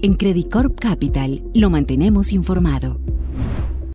En 0.00 0.14
Credit 0.14 0.48
Corp 0.48 0.78
Capital 0.78 1.42
lo 1.54 1.70
mantenemos 1.70 2.30
informado. 2.30 3.00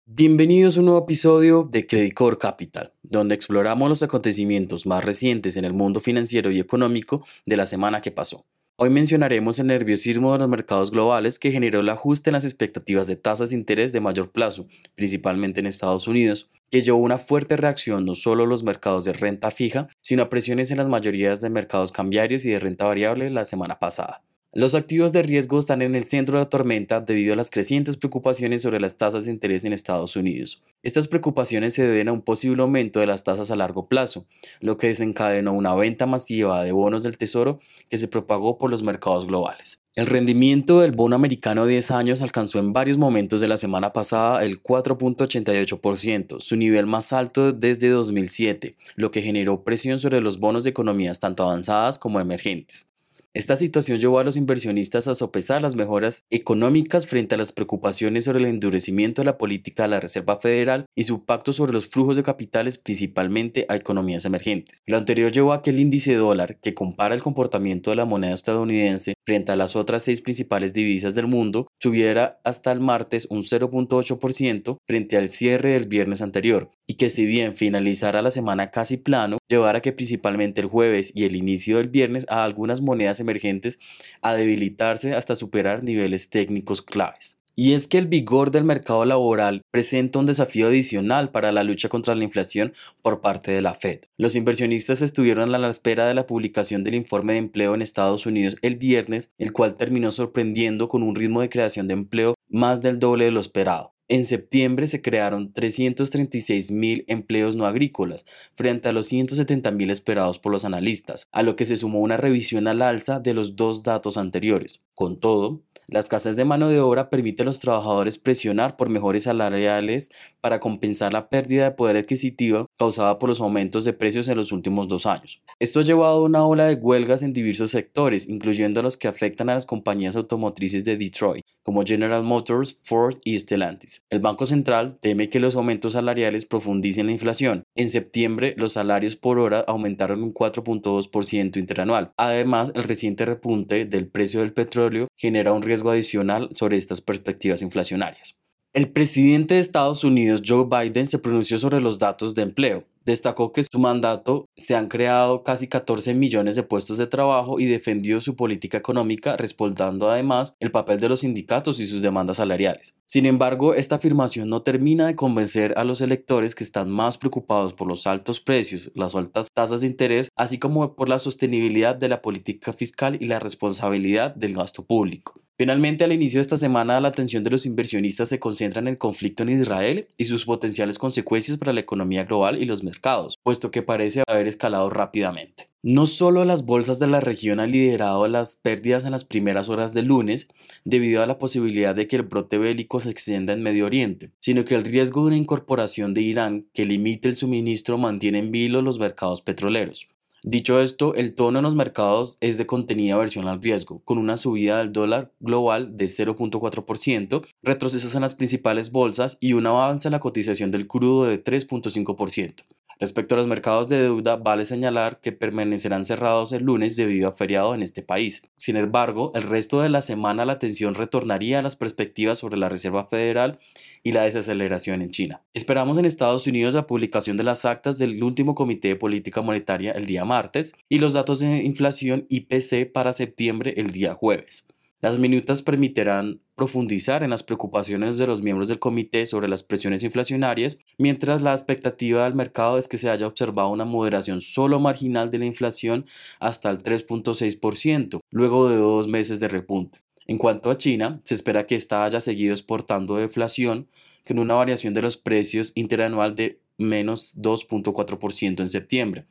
Bienvenidos 0.06 0.76
a 0.76 0.82
un 0.82 0.88
nuevo 0.88 1.06
episodio 1.06 1.64
de 1.64 1.88
Credit 1.88 2.14
Corp 2.14 2.40
Capital, 2.40 2.92
donde 3.04 3.35
exploramos 3.35 3.87
los 3.87 4.03
acontecimientos 4.03 4.85
más 4.85 5.05
recientes 5.05 5.55
en 5.55 5.63
el 5.63 5.71
mundo 5.71 6.01
financiero 6.01 6.51
y 6.51 6.59
económico 6.59 7.25
de 7.45 7.55
la 7.55 7.66
semana 7.66 8.02
que 8.02 8.11
pasó. 8.11 8.45
Hoy 8.75 8.89
mencionaremos 8.89 9.59
el 9.59 9.68
nerviosismo 9.68 10.34
de 10.34 10.39
los 10.39 10.50
mercados 10.50 10.91
globales 10.91 11.39
que 11.39 11.52
generó 11.52 11.79
el 11.79 11.88
ajuste 11.88 12.31
en 12.31 12.33
las 12.33 12.43
expectativas 12.43 13.07
de 13.07 13.15
tasas 13.15 13.51
de 13.51 13.55
interés 13.55 13.93
de 13.93 14.01
mayor 14.01 14.29
plazo, 14.29 14.67
principalmente 14.95 15.61
en 15.61 15.67
Estados 15.67 16.09
Unidos, 16.09 16.49
que 16.70 16.81
llevó 16.81 16.97
una 16.97 17.17
fuerte 17.17 17.55
reacción 17.55 18.05
no 18.05 18.13
solo 18.13 18.43
a 18.43 18.47
los 18.47 18.63
mercados 18.63 19.05
de 19.05 19.13
renta 19.13 19.51
fija, 19.51 19.88
sino 20.01 20.23
a 20.23 20.29
presiones 20.29 20.70
en 20.70 20.79
las 20.79 20.89
mayorías 20.89 21.39
de 21.39 21.49
mercados 21.49 21.93
cambiarios 21.93 22.43
y 22.43 22.49
de 22.49 22.59
renta 22.59 22.83
variable 22.83 23.29
la 23.29 23.45
semana 23.45 23.79
pasada. 23.79 24.21
Los 24.55 24.75
activos 24.75 25.11
de 25.13 25.23
riesgo 25.23 25.57
están 25.57 25.81
en 25.81 25.95
el 25.95 26.04
centro 26.04 26.38
de 26.38 26.43
la 26.43 26.49
tormenta 26.49 27.01
debido 27.01 27.33
a 27.33 27.36
las 27.36 27.50
crecientes 27.50 27.97
preocupaciones 27.97 28.61
sobre 28.61 28.79
las 28.79 28.97
tasas 28.97 29.25
de 29.25 29.32
interés 29.32 29.65
en 29.65 29.73
Estados 29.73 30.15
Unidos. 30.15 30.61
Estas 30.83 31.07
preocupaciones 31.07 31.73
se 31.73 31.82
deben 31.82 32.08
a 32.08 32.12
un 32.12 32.22
posible 32.22 32.62
aumento 32.62 33.00
de 33.00 33.08
las 33.08 33.23
tasas 33.23 33.50
a 33.50 33.55
largo 33.55 33.88
plazo, 33.88 34.28
lo 34.59 34.78
que 34.78 34.90
desencadenó 34.90 35.54
una 35.54 35.73
venta 35.73 36.05
masiva 36.05 36.64
de 36.64 36.72
bonos 36.72 37.02
del 37.02 37.18
Tesoro 37.18 37.59
que 37.90 37.98
se 37.98 38.08
propagó 38.08 38.59
por 38.59 38.70
los 38.70 38.84
mercados 38.84 39.26
globales. 39.26 39.81
El 39.95 40.05
rendimiento 40.05 40.81
del 40.81 40.92
bono 40.92 41.16
americano 41.16 41.66
de 41.66 41.72
10 41.72 41.90
años 41.90 42.22
alcanzó 42.22 42.59
en 42.59 42.73
varios 42.73 42.98
momentos 42.98 43.42
de 43.42 43.48
la 43.48 43.58
semana 43.58 43.92
pasada 43.92 44.45
el 44.45 44.62
4.88%, 44.62 46.42
su 46.42 46.56
nivel 46.58 46.86
más 46.86 47.12
alto 47.12 47.54
desde 47.54 47.90
2007, 47.90 48.76
lo 48.98 49.09
que 49.09 49.23
generó 49.23 49.64
presión 49.64 49.98
sobre 49.98 50.22
los 50.22 50.40
bonos 50.40 50.64
de 50.64 50.70
economías 50.70 51.20
tanto 51.20 51.42
avanzadas 51.42 51.98
como 51.98 52.20
emergentes. 52.20 52.93
Esta 53.36 53.55
situación 53.55 54.00
llevó 54.00 54.20
a 54.20 54.23
los 54.23 54.38
inversionistas 54.38 55.08
a 55.08 55.16
sopesar 55.16 55.64
las 55.64 55.73
mejoras 55.73 56.23
económicas 56.30 57.08
frente 57.08 57.34
a 57.34 57.38
las 57.40 57.52
preocupaciones 57.52 58.26
sobre 58.26 58.42
el 58.42 58.46
endurecimiento 58.46 59.22
de 59.22 59.26
la 59.26 59.39
política 59.39 59.84
de 59.84 59.89
la 59.89 60.00
Reserva 60.00 60.39
Federal 60.39 60.86
y 60.95 61.06
su 61.06 61.26
pacto 61.26 61.52
sobre 61.52 61.73
los 61.73 61.88
flujos 61.88 62.16
de 62.16 62.22
capitales 62.22 62.78
principalmente 62.78 63.66
a 63.70 63.76
economías 63.76 64.26
emergentes. 64.26 64.78
Lo 64.86 65.00
anterior 65.00 65.31
llevó 65.31 65.54
a 65.54 65.64
que 65.64 65.72
el 65.72 65.80
índice 65.80 66.14
dólar, 66.14 66.59
que 66.59 66.76
compara 66.76 67.16
el 67.16 67.23
comportamiento 67.23 67.89
de 67.89 67.95
la 67.95 68.06
moneda 68.06 68.36
estadounidense 68.36 69.16
frente 69.26 69.52
a 69.52 69.56
las 69.56 69.76
otras 69.76 70.04
seis 70.04 70.22
principales 70.22 70.74
divisas 70.74 71.16
del 71.16 71.28
mundo, 71.28 71.68
subiera 71.80 72.40
hasta 72.44 72.72
el 72.72 72.80
martes 72.80 73.28
un 73.30 73.42
0.8% 73.42 74.78
frente 74.86 75.18
al 75.18 75.30
cierre 75.30 75.72
del 75.72 75.88
viernes 75.88 76.22
anterior, 76.22 76.70
y 76.88 76.96
que 76.96 77.10
si 77.10 77.26
bien 77.26 77.56
finalizara 77.56 78.22
la 78.22 78.32
semana 78.32 78.72
casi 78.72 78.98
plano, 78.98 79.38
llevara 79.48 79.82
que 79.82 79.94
principalmente 79.94 80.62
el 80.62 80.68
jueves 80.68 81.12
y 81.16 81.26
el 81.26 81.36
inicio 81.36 81.78
del 81.78 81.90
viernes 81.90 82.26
a 82.30 82.44
algunas 82.44 82.82
monedas 82.82 83.20
emergentes 83.20 83.80
a 84.22 84.34
debilitarse 84.34 85.14
hasta 85.14 85.36
superar 85.36 85.84
niveles 85.84 86.30
técnicos 86.30 86.82
claves. 86.82 87.42
Y 87.56 87.73
es 87.73 87.88
que 87.88 88.00
el 88.00 88.08
vigor 88.08 88.50
del 88.50 88.64
mercado 88.64 89.06
laboral 89.06 89.62
presenta 89.70 90.18
un 90.18 90.26
desafío 90.26 90.68
adicional 90.68 91.30
para 91.30 91.52
la 91.52 91.64
lucha 91.64 91.88
contra 91.88 92.16
la 92.16 92.23
inflación 92.23 92.73
por 93.04 93.22
parte 93.22 93.52
de 93.52 93.62
la 93.62 93.76
Fed. 93.76 94.00
Los 94.18 94.36
inversionistas 94.36 95.04
estuvieron 95.04 95.54
a 95.54 95.60
la 95.60 95.70
espera 95.70 96.08
de 96.08 96.16
la 96.16 96.26
publicación 96.26 96.84
del 96.84 96.95
informe 96.95 97.34
de 97.34 97.40
empleo 97.40 97.76
en 97.76 97.84
Estados 97.84 98.26
Unidos 98.26 98.58
el 98.64 98.78
viernes, 98.78 99.32
el 99.38 99.54
cual 99.54 99.76
terminó 99.76 100.10
sorprendiendo 100.10 100.88
con 100.88 101.04
un 101.04 101.16
ritmo 101.16 101.42
de 101.42 101.50
creación 101.50 101.88
de 101.88 101.94
empleo 101.94 102.34
más 102.50 102.82
del 102.82 102.98
doble 102.98 103.26
de 103.26 103.32
lo 103.32 103.40
esperado. 103.40 103.94
En 104.10 104.26
septiembre 104.26 104.88
se 104.88 105.02
crearon 105.02 105.54
336 105.54 106.72
mil 106.72 107.06
empleos 107.08 107.56
no 107.56 107.66
agrícolas, 107.66 108.26
frente 108.54 108.90
a 108.90 108.92
los 108.92 109.08
170 109.08 109.72
mil 109.72 109.90
esperados 109.90 110.40
por 110.40 110.52
los 110.52 110.66
analistas, 110.66 111.28
a 111.32 111.42
lo 111.42 111.56
que 111.56 111.66
se 111.66 111.78
sumó 111.78 112.00
una 112.00 112.17
revisión 112.17 112.67
al 112.67 112.82
alza 112.82 113.20
de 113.20 113.34
los 113.34 113.56
dos 113.56 113.82
datos 113.84 114.17
anteriores. 114.17 114.82
Con 114.94 115.20
todo, 115.20 115.62
la 115.88 116.00
escasez 116.00 116.36
de 116.36 116.45
mano 116.45 116.70
de 116.70 116.80
obra 116.80 117.09
permite 117.09 117.42
a 117.42 117.45
los 117.45 117.59
trabajadores 117.59 118.17
presionar 118.17 118.78
por 118.78 118.89
mejores 118.89 119.23
salariales 119.23 120.12
para 120.42 120.59
compensar 120.59 121.14
la 121.14 121.30
pérdida 121.30 121.66
de 121.66 121.72
poder 121.72 121.98
adquisitivo 121.98 122.67
causada 122.78 123.20
por 123.20 123.30
los 123.30 123.42
aumentos 123.42 123.86
de 123.86 123.94
precios 123.94 124.27
en 124.27 124.38
los 124.38 124.52
últimos 124.52 124.88
dos 124.88 125.05
años. 125.05 125.42
Esto 125.60 125.80
ha 125.80 125.83
llevado 125.83 126.17
a 126.17 126.23
una 126.23 126.45
ola 126.45 126.67
de 126.67 126.76
huelgas 126.76 127.23
en 127.23 127.33
diversos 127.33 127.71
sectores, 127.71 128.27
incluyendo 128.27 128.81
los 128.81 128.97
que 128.97 129.07
afectan 129.07 129.49
a 129.49 129.55
las 129.55 129.66
compañías 129.66 130.16
automotrices 130.16 130.83
de 130.83 130.97
Detroit, 130.97 131.45
como 131.63 131.84
General 131.84 132.24
Motors, 132.24 132.78
Ford 132.84 133.18
y 133.24 133.40
Stellantis. 133.40 134.03
El 134.09 134.19
Banco 134.19 134.46
Central 134.46 134.97
teme 135.01 135.29
que 135.29 135.40
los 135.40 135.56
aumentos 135.56 135.94
salariales 135.94 136.46
profundicen 136.46 137.07
la 137.07 137.13
inflación. 137.13 137.63
En 137.75 137.90
septiembre, 137.90 138.53
los 138.57 138.74
salarios 138.74 139.16
por 139.16 139.40
hora 139.40 139.63
aumentaron 139.68 140.22
un 140.22 140.34
4.2% 140.34 141.57
interanual. 141.57 142.12
Además, 142.18 142.72
el 142.75 142.84
reciente 142.84 143.25
repunte 143.25 143.85
del 143.85 144.07
precio 144.07 144.41
del 144.41 144.53
petróleo 144.53 145.07
genera 145.18 145.53
un 145.53 145.63
riesgo 145.63 145.91
adicional 145.91 146.50
sobre 146.51 146.78
estas 146.78 147.01
perspectivas 147.01 147.62
inflacionarias. 147.62 148.38
El 148.74 148.90
presidente 148.90 149.53
de 149.53 149.59
Estados 149.59 150.03
Unidos, 150.03 150.41
Joe 150.44 150.66
Biden, 150.66 151.06
se 151.06 151.19
pronunció 151.19 151.59
sobre 151.59 151.80
los 151.80 152.00
datos 152.00 152.34
de 152.34 152.41
empleo. 152.41 152.84
Destacó 153.05 153.51
que 153.51 153.63
su 153.63 153.79
mandato 153.79 154.45
se 154.55 154.75
han 154.75 154.87
creado 154.87 155.43
casi 155.43 155.67
14 155.67 156.13
millones 156.13 156.55
de 156.55 156.63
puestos 156.63 156.97
de 156.97 157.07
trabajo 157.07 157.59
y 157.59 157.65
defendió 157.65 158.21
su 158.21 158.35
política 158.35 158.77
económica, 158.77 159.35
respaldando 159.37 160.09
además 160.09 160.55
el 160.59 160.71
papel 160.71 160.99
de 160.99 161.09
los 161.09 161.21
sindicatos 161.21 161.79
y 161.79 161.85
sus 161.85 162.01
demandas 162.01 162.37
salariales. 162.37 162.97
Sin 163.05 163.25
embargo, 163.25 163.75
esta 163.75 163.95
afirmación 163.95 164.49
no 164.49 164.61
termina 164.61 165.07
de 165.07 165.15
convencer 165.15 165.73
a 165.77 165.83
los 165.83 166.01
electores 166.01 166.55
que 166.55 166.63
están 166.63 166.89
más 166.89 167.17
preocupados 167.17 167.73
por 167.73 167.87
los 167.87 168.07
altos 168.07 168.39
precios, 168.39 168.91
las 168.95 169.15
altas 169.15 169.47
tasas 169.53 169.81
de 169.81 169.87
interés, 169.87 170.29
así 170.35 170.57
como 170.57 170.95
por 170.95 171.09
la 171.09 171.19
sostenibilidad 171.19 171.95
de 171.95 172.09
la 172.09 172.21
política 172.21 172.73
fiscal 172.73 173.17
y 173.19 173.27
la 173.27 173.39
responsabilidad 173.39 174.33
del 174.35 174.53
gasto 174.53 174.85
público. 174.85 175.43
Finalmente, 175.55 176.03
al 176.03 176.11
inicio 176.11 176.39
de 176.39 176.41
esta 176.41 176.57
semana, 176.57 176.99
la 176.99 177.09
atención 177.09 177.43
de 177.43 177.51
los 177.51 177.67
inversionistas 177.67 178.27
se 178.29 178.39
concentra 178.39 178.81
en 178.81 178.87
el 178.87 178.97
conflicto 178.97 179.43
en 179.43 179.49
Israel 179.49 180.07
y 180.17 180.25
sus 180.25 180.45
potenciales 180.45 180.97
consecuencias 180.97 181.59
para 181.59 181.73
la 181.73 181.79
economía 181.79 182.23
global 182.23 182.57
y 182.57 182.65
los 182.65 182.83
mercados, 182.83 183.37
puesto 183.43 183.69
que 183.69 183.83
parece 183.83 184.23
haber 184.27 184.47
escalado 184.47 184.89
rápidamente. 184.89 185.67
No 185.83 186.07
solo 186.07 186.43
las 186.43 186.65
bolsas 186.65 186.97
de 186.97 187.07
la 187.07 187.19
región 187.19 187.59
han 187.59 187.71
liderado 187.71 188.27
las 188.27 188.55
pérdidas 188.55 189.05
en 189.05 189.11
las 189.11 189.25
primeras 189.25 189.69
horas 189.69 189.93
del 189.93 190.05
lunes 190.05 190.47
debido 190.85 191.21
a 191.21 191.27
la 191.27 191.37
posibilidad 191.37 191.93
de 191.93 192.07
que 192.07 192.15
el 192.15 192.23
brote 192.23 192.57
bélico 192.57 192.99
se 192.99 193.11
extienda 193.11 193.53
en 193.53 193.61
Medio 193.61 193.85
Oriente, 193.85 194.31
sino 194.39 194.65
que 194.65 194.75
el 194.75 194.85
riesgo 194.85 195.21
de 195.21 195.27
una 195.27 195.37
incorporación 195.37 196.15
de 196.15 196.21
Irán 196.21 196.67
que 196.73 196.85
limite 196.85 197.29
el 197.29 197.35
suministro 197.35 197.97
mantiene 197.97 198.39
en 198.39 198.51
vilo 198.51 198.81
los 198.81 198.97
mercados 198.97 199.41
petroleros. 199.41 200.07
Dicho 200.45 200.81
esto, 200.81 201.15
el 201.15 201.35
tono 201.35 201.59
en 201.59 201.63
los 201.63 201.73
mercados 201.73 202.37
es 202.41 202.57
de 202.57 202.65
contenida 202.65 203.15
versión 203.15 203.47
al 203.47 203.61
riesgo, 203.61 204.01
con 204.03 204.17
una 204.17 204.35
subida 204.35 204.79
del 204.79 204.91
dólar 204.91 205.31
global 205.39 205.95
de 205.95 206.05
0.4%, 206.05 207.45
retrocesos 207.61 208.13
en 208.13 208.21
las 208.21 208.35
principales 208.35 208.91
bolsas 208.91 209.37
y 209.39 209.53
un 209.53 209.65
avance 209.67 210.09
en 210.09 210.11
la 210.11 210.19
cotización 210.19 210.69
del 210.69 210.85
crudo 210.85 211.23
de 211.23 211.41
3.5%. 211.41 212.55
Respecto 213.03 213.35
a 213.35 213.37
los 213.37 213.47
mercados 213.47 213.89
de 213.89 214.01
deuda, 214.01 214.37
vale 214.37 214.63
señalar 214.63 215.19
que 215.19 215.33
permanecerán 215.33 216.05
cerrados 216.05 216.53
el 216.53 216.63
lunes 216.63 216.95
debido 216.95 217.27
a 217.27 217.33
feriado 217.33 217.75
en 217.75 217.83
este 217.83 218.01
país. 218.01 218.43
Sin 218.55 218.77
embargo, 218.77 219.33
el 219.35 219.43
resto 219.43 219.81
de 219.81 219.89
la 219.89 219.99
semana 219.99 220.45
la 220.45 220.53
atención 220.53 220.95
retornaría 220.95 221.59
a 221.59 221.61
las 221.61 221.75
perspectivas 221.75 222.39
sobre 222.39 222.57
la 222.57 222.69
Reserva 222.69 223.03
Federal 223.03 223.59
y 224.03 224.13
la 224.13 224.23
desaceleración 224.23 225.01
en 225.01 225.09
China. 225.09 225.41
Esperamos 225.53 225.97
en 225.97 226.05
Estados 226.05 226.47
Unidos 226.47 226.75
la 226.75 226.87
publicación 226.87 227.35
de 227.35 227.43
las 227.43 227.65
actas 227.65 227.97
del 227.97 228.23
último 228.23 228.55
Comité 228.55 228.87
de 228.87 228.95
Política 228.95 229.41
Monetaria 229.41 229.91
el 229.91 230.05
día 230.05 230.23
martes 230.23 230.73
y 230.87 230.99
los 230.99 231.11
datos 231.11 231.41
de 231.41 231.61
inflación 231.61 232.25
IPC 232.29 232.89
para 232.89 233.11
septiembre 233.11 233.73
el 233.75 233.91
día 233.91 234.13
jueves. 234.13 234.65
Las 235.03 235.19
minutas 235.19 235.61
permitirán 235.61 236.39
profundizar 236.55 237.23
en 237.23 237.31
las 237.31 237.43
preocupaciones 237.43 238.17
de 238.17 238.25
los 238.25 238.41
miembros 238.41 238.69
del 238.69 238.79
comité 238.79 239.25
sobre 239.25 239.49
las 239.49 239.61
presiones 239.61 240.01
inflacionarias, 240.01 240.79
mientras 240.97 241.41
la 241.41 241.51
expectativa 241.51 242.23
del 242.23 242.35
mercado 242.35 242.77
es 242.77 242.87
que 242.87 242.95
se 242.95 243.09
haya 243.09 243.27
observado 243.27 243.67
una 243.67 243.83
moderación 243.83 244.39
solo 244.39 244.79
marginal 244.79 245.29
de 245.29 245.39
la 245.39 245.45
inflación 245.45 246.05
hasta 246.39 246.69
el 246.69 246.77
3.6%, 246.77 248.21
luego 248.31 248.69
de 248.69 248.77
dos 248.77 249.09
meses 249.09 249.41
de 249.41 249.49
repunte. 249.49 249.99
En 250.25 250.37
cuanto 250.37 250.71
a 250.71 250.77
China, 250.77 251.19
se 251.25 251.33
espera 251.33 251.67
que 251.67 251.75
ésta 251.75 252.06
haya 252.06 252.21
seguido 252.21 252.53
exportando 252.53 253.17
deflación 253.17 253.89
con 254.25 254.39
una 254.39 254.53
variación 254.53 254.94
de 254.94 255.01
los 255.01 255.17
precios 255.17 255.73
interanual 255.75 256.38
de 256.38 256.61
menos 256.77 257.35
2.4% 257.41 258.61
en 258.61 258.69
septiembre, 258.69 259.25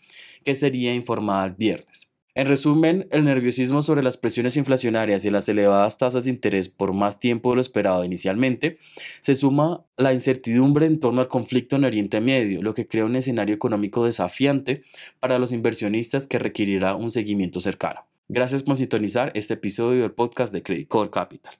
que 0.45 0.55
sería 0.55 0.95
informada 0.95 1.47
el 1.47 1.53
viernes. 1.53 2.12
En 2.35 2.47
resumen, 2.47 3.07
el 3.11 3.25
nerviosismo 3.25 3.83
sobre 3.83 4.03
las 4.03 4.17
presiones 4.17 4.57
inflacionarias 4.57 5.27
y 5.27 5.31
las 5.31 5.51
elevadas 5.51 5.99
tasas 5.99 6.25
de 6.25 6.31
interés 6.31 6.71
por 6.71 6.95
más 6.95 7.21
tiempo 7.21 7.51
de 7.51 7.57
lo 7.57 7.61
esperado 7.61 8.07
inicialmente, 8.07 8.79
se 9.21 9.35
suma 9.35 9.85
la 9.99 10.15
incertidumbre 10.15 10.87
en 10.87 10.99
torno 10.99 11.21
al 11.21 11.29
conflicto 11.29 11.77
en 11.77 11.85
Oriente 11.85 12.23
Medio, 12.23 12.63
lo 12.63 12.73
que 12.73 12.87
crea 12.87 13.05
un 13.05 13.17
escenario 13.17 13.55
económico 13.55 14.07
desafiante 14.07 14.83
para 15.21 15.39
los 15.39 15.53
inversionistas 15.53 16.27
que 16.27 16.39
requerirá 16.39 16.95
un 16.95 17.11
seguimiento 17.11 17.61
cercano. 17.61 18.07
Gracias 18.29 18.63
por 18.63 18.77
sintonizar 18.77 19.31
este 19.35 19.53
episodio 19.53 20.01
del 20.01 20.13
podcast 20.13 20.55
de 20.55 20.63
Credit 20.63 20.89
Core 20.89 21.11
Capital. 21.11 21.55